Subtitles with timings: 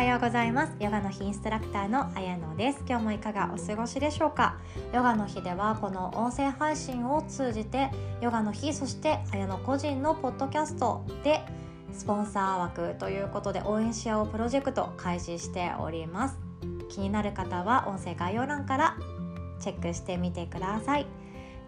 [0.00, 0.72] はようございます。
[0.80, 2.82] ヨガの日インストラクターのあやのです。
[2.88, 4.58] 今日もいかがお過ごしでしょうか？
[4.94, 7.90] ヨガの日ではこの音声配信を通じて
[8.22, 11.42] ヨガの日そしてあやの個人のポッドキャストで
[11.92, 16.38] スポンサー枠ということで応援し合おうプロジェクト開始しております。
[16.88, 18.96] 気になる方は音声概要欄から
[19.60, 21.06] チェックしてみてください。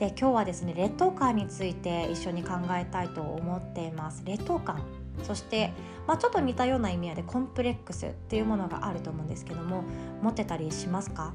[0.00, 4.22] で今日はですね劣等感について一緒に考えたいと思っています。
[4.24, 4.80] 劣等感。
[5.22, 5.74] そして、
[6.06, 9.84] まあ、ちょっと似たような意味合いでコンプレックスっていうものがあると思うんですけども
[10.22, 11.34] 持ってたりしますか？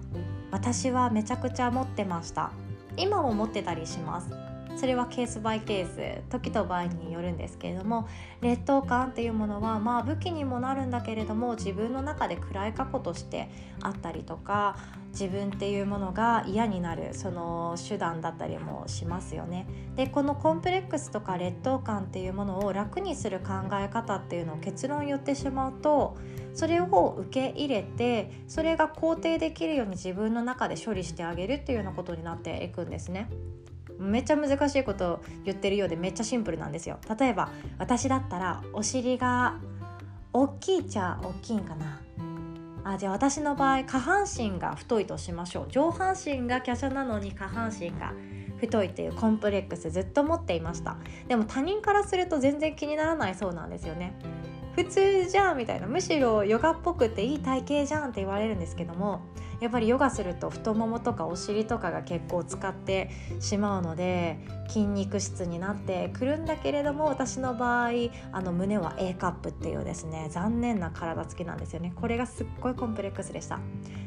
[0.50, 2.50] 私はめちゃくちゃ持ってました。
[2.98, 4.32] 今も持ってたりします。
[4.76, 8.08] それはケースバイケース時と場合によるんですけれども
[8.42, 13.50] 劣等感っていうものはまあ武器にもなるんだけれども自分の中で暗い過去として
[13.82, 14.78] あったりとか
[15.12, 19.66] 自分っていうものが嫌になるその手段だったりもしますよね。
[19.96, 26.18] でこのコンプレックスとか劣等感っていうものを楽にする考え方っていうのを結論言ってしまうと
[26.54, 33.30] それを受け入れてそれが肯定できるように自分の中で処理してあげるっていうようなことになっていくんですね。
[34.00, 37.00] めっちゃ難しいことを言ってるようでめっちゃシンプルなんですよ。
[37.20, 39.60] 例えば私だったらお尻が
[40.34, 42.02] 大きいっちゃ大きいんかな。
[42.84, 45.68] あじゃあ私の場合下半身が太いとしましょう。
[45.70, 48.14] 上半身が華奢なのに下半身が
[48.60, 50.98] 太いっていうコンプレックスずっと持っていました。
[51.28, 54.14] でも他人からすると全然気にならないそうなんですよね。
[54.76, 55.88] 普通じゃんみたいな。
[55.88, 59.22] むしろヨガっぽくていい体型じゃんって言われるんですけども
[59.60, 63.10] やっぱりヨガすると太ももとかお尻とかが結構使って
[63.40, 64.38] しまうので
[64.68, 67.90] 筋肉質になってくるんだけれども私の場合
[68.32, 71.94] あの胸は A カップっていうですね残念な体つきなんですよね。
[71.96, 73.60] これがすっごいコンプレックスでした。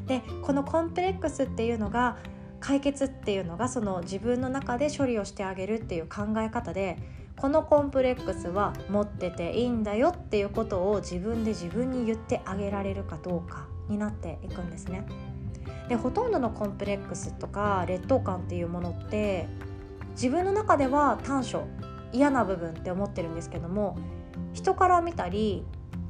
[0.07, 2.19] でこのコンプレックスっていうのが
[2.61, 6.99] 解決っていうのがその自分の中で処理をしてあげるっていう考え方で
[7.41, 15.07] このコンプレックスは持ってていいんだよっていうことを自分で自分に言ってあげられるかどうかになっていくんですね。
[15.89, 19.49] でほとんどのコンプレックスとか劣等感っていうものって
[20.11, 21.67] 自分の中では短所
[22.13, 23.97] 嫌な部分って思ってるんですけども
[24.53, 25.65] 人から見たり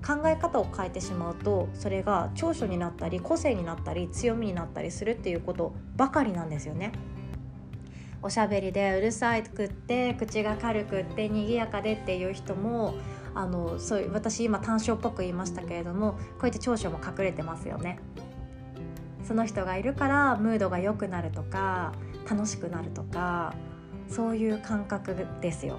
[0.04, 6.92] 考え方を変えてしまうとそれが長所になったり個性になったり強みになったりするっていうことばかりなんですよね。
[8.22, 12.94] おしゃべりでうるさいくって口が軽くって賑やかでっていう人も
[13.34, 18.00] あのそういう私今短所っぽく言いましたけれどもこうやって長所も隠れてますよね。
[19.22, 21.92] その人がいるからムードが良くなるとか
[22.28, 23.54] 楽しくなるとか
[24.08, 25.78] そういう感覚ですよ。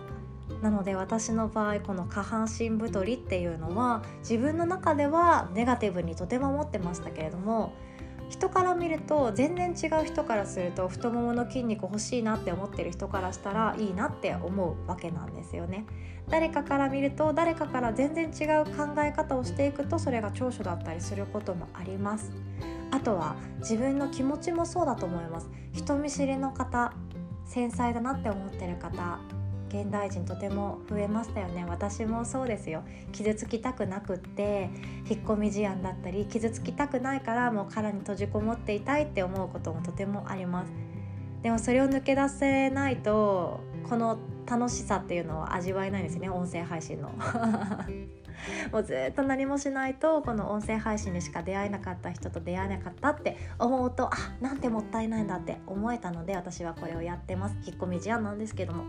[0.62, 7.74] なので私の場合この下半身太りっていうのは自分の中ではネガティブにとても思ってましたけれども
[8.30, 15.86] 人から見ると全然違う人からすると太ももの筋肉欲しいなって思ってる人からしたらいいなって思うわけなんですよね。
[16.30, 22.32] 誰かから見ると誰かから全然違う考え方をしていくとそれが長所だったりすることもあります。
[22.92, 26.94] あとは自分の気持ちもそうだと思います人見知りの方
[27.46, 29.20] 繊細だなって思ってる方
[29.70, 31.66] 現代人とても増えましたよね。
[31.68, 32.84] 私もそうですよ。
[33.12, 34.70] 傷つきたくなくって
[35.10, 40.72] 引っ込み思案だったり傷つきたくないからもう殻に閉じこもっていたいって思うこともとてもあります。
[41.42, 46.30] でもそれを抜け出せないとこの楽しさっていうのは味わえないんですね。
[46.30, 47.12] 音声配信の。
[48.72, 58.86] もうずっと何もしないとこの音声配信でしか出会えなかった人と出会えなかったって思うとあなんてもったいないんだって思えたので私はこれをやってます引っ込み思案なんですけども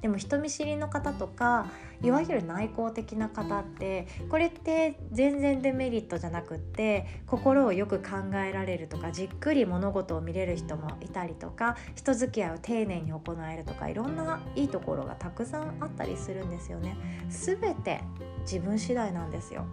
[0.00, 1.66] でも人見知りの方とか
[2.02, 16.96] いわゆる内向的な方ってこれって全然デメリットじゃなくって心をよく考えられるとかじっくり物事を見れる人もいたりとか人付き合いを丁寧に行えるとかいろんないいところがたくさんあったりするんですよね。
[17.28, 18.00] 全て
[18.42, 19.64] 自分次第なんですよ。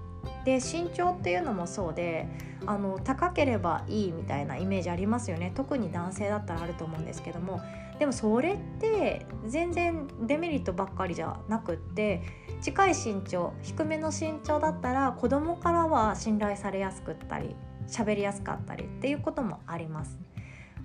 [0.46, 2.28] で身長っていうのもそうで
[2.66, 5.52] あの高ければいいみたいなイメージありますよね。
[5.56, 7.62] 特に男性だったらあると思うんですけども。
[8.00, 12.22] でもそれって全然デメリットばっかりじゃなくって
[12.62, 17.58] 近い身長低めの身長だったら子供からは信頼されやすくったり
[17.90, 20.18] 喋りやすかったりっていうこともあります。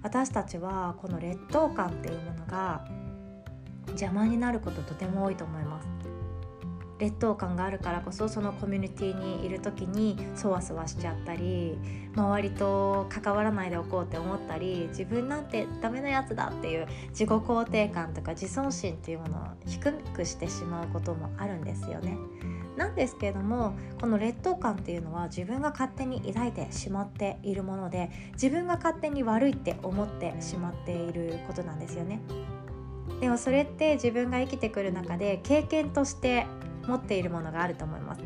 [0.03, 2.85] 私たちはこの劣等感っていうものが
[3.89, 6.14] 邪魔になることとても多いと思います。
[7.05, 11.77] 劣等感があるからこそそのコミュニティにいる時にそわそわしちゃったり
[12.17, 22.17] 周りと関わらないでおこうって思ったり自分なんてダメなやつだっていう自己肯定感とか自尊心っていうものを低くしてしまうこともあるんですよね。
[22.77, 32.21] なんですけれどもこの劣等感っていうのは自分が勝手に抱いてしまっているもので自分が勝手に悪いって思ってしまっていることなんですよね。
[33.21, 36.47] でもそれって自分が生きてくる中で経験として
[36.87, 38.21] 持っているものがあると思います。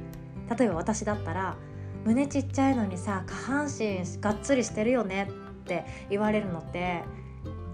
[0.58, 1.56] 例えば私だったら
[2.04, 5.28] 胸ちっちゃいのにさ下半身がっつりしてるよね
[5.62, 7.02] って言われるのって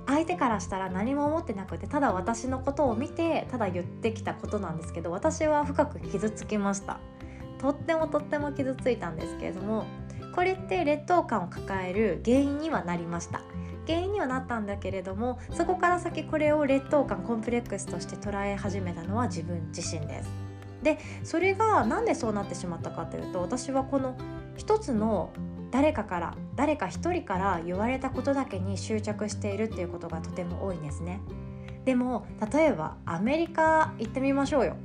[0.07, 6.99] 相手からしたら何も思ってなくてただ私のことを見てただ言ってきたことなんですけど私は深く傷つきました。
[7.59, 9.87] とってもとっても傷ついたんですけれども
[10.35, 13.41] これって劣等感を抱える原因にはなりました。
[13.87, 20.44] 原因にはなったんだけれどもそこから先これを劣等感コンプレックスとして捉え始めたのは自分自身です。
[20.85, 24.17] でそれが何でそうなってしまったかというと私はこの
[24.57, 25.33] 一つの
[25.73, 31.21] 誰かから誰か一人から言われたことだけに執着しているっていうことがとても多いんですね。
[31.85, 34.77] でも例えばアメリカ行ってみましょうよ。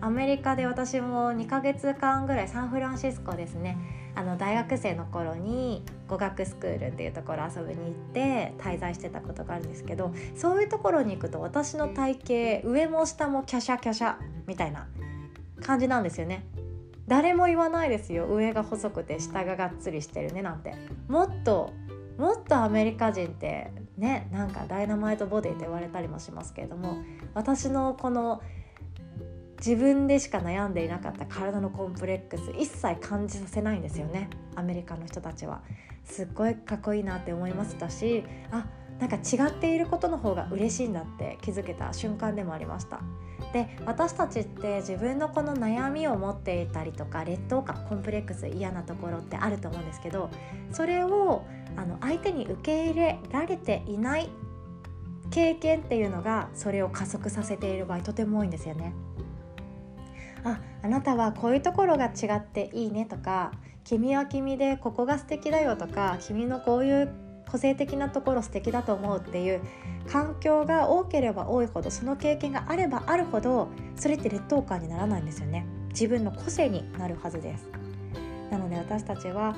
[0.00, 3.76] アメリカで私も2ヶ月間ぐらいサンフランシスコですね。
[4.14, 14.16] あの大学生の頃に語学スクールっていうところ遊びに行って滞在してたことがあるんですけどそういうところに行くと私の体型上も下もキャシャキャシャ
[14.48, 14.88] みたいな
[15.62, 16.44] 感じなんですよね。
[17.06, 18.26] 誰も言わないですよ。
[18.26, 20.42] 上が細くて下ががっつりしてるね。
[20.42, 20.74] なんて。
[21.08, 21.72] もっと
[22.18, 26.98] もっとアメリカ人ってねなんかダイナマイトボディって言われたりもしますけれども
[27.32, 28.42] 私のこの
[29.58, 34.30] 自分でしか悩んでいなかった体のコンプレックス一切感じさせないんですよね。
[34.54, 35.62] アメリカの人たちは。
[36.04, 38.66] すっごいかっこいいなって思いましたしあ
[38.98, 43.00] なんか違っていることの方が嬉しいんだって気づけた瞬間でもありました
[43.52, 50.30] で私たちって自分のこの悩みを持っていたりとか劣等感コンプレックス嫌なところってあると思うんですけど
[50.72, 51.46] それを
[51.76, 54.28] あの相手に受け入れられていない
[55.30, 58.94] 経験っていうのがそれを加速させている場合とても多いんですよね。
[60.44, 63.52] ああなたはこういうところが違っていいねとか
[63.84, 69.60] 君は君でここが素敵だよとか君のこういう個性的なところ素敵だと思うっていう
[70.08, 77.68] 環境が多ければ多いほどその経験があればあるほどそれって劣等感にならないんですよね自分の個性になるはずです
[78.50, 79.56] なので私たちは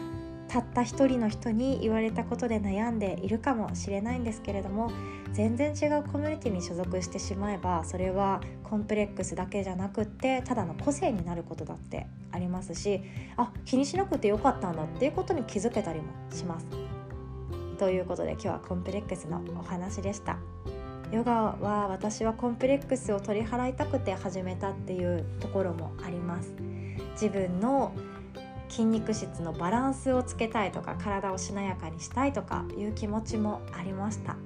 [0.48, 4.90] たった一人の人に言われたことで悩んでいるかもしれないんですけれども
[5.32, 13.00] 全然違うコミュニティに所属してしまえばそれはコンプレックスだけじゃなくってただの個性になることだってありますし
[13.36, 16.89] あ気にしなくてよかったんだっていうことに気づけたりもします。
[17.80, 20.36] ということで今日はコンプレックスのお話でした。
[21.10, 26.52] ヨガは私はコンプレックスを取り払いたくて始めたっていうところもあります。
[27.12, 27.94] 自分の
[28.68, 34.36] 筋肉質のバランスをつけたいとか体をしなやかにしたいとかいう気持ちもありました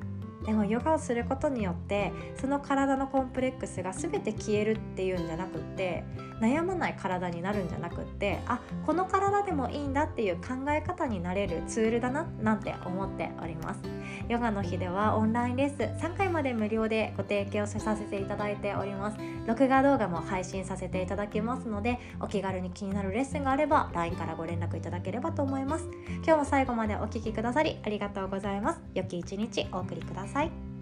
[0.44, 6.04] でもヨガをすることによってその体のコンプレックスが全て消えるっていうんじゃなくって
[6.40, 13.80] 悩まない体になるんじゃなくってあこの体でもいいんだっていう考え方になれるツールだななんて思っております。
[14.28, 19.18] ヨガの日ではオンラインレッスン3回まで無料でご提供させていただいております。
[19.46, 25.88] 録画動画も配信させていただきますのでお気軽に気になるレッスンがあれば LINE からご連絡いただければと思います。
[26.24, 28.80] 今日も最後までお聴きくださりありがとうございます。
[28.94, 30.73] 良き一日お送りください。